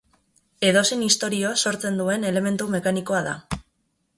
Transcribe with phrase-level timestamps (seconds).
[0.69, 3.37] Edozein istorio sortzen duen elementu mekanikoa da.